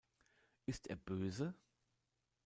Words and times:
Ist 0.65 0.87
er 0.87 0.95
böse? 0.97 1.53